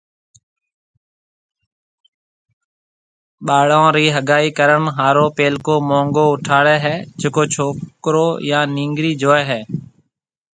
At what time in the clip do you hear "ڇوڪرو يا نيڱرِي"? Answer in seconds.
7.53-9.11